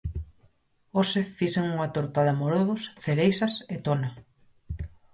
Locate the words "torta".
1.95-2.19